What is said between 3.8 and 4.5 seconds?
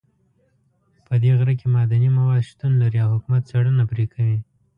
پرې کوي